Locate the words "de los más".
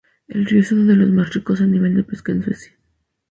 0.89-1.31